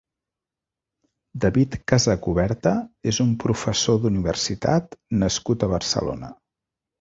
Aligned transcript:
David 1.43 1.75
Casacuberta 1.91 2.71
és 3.11 3.19
un 3.25 3.35
professor 3.45 4.01
d'universitat 4.07 4.99
nascut 5.25 5.69
a 5.69 5.71
Barcelona. 5.77 6.33